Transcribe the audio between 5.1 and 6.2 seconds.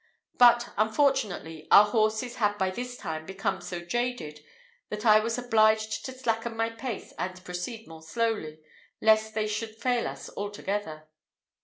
was obliged to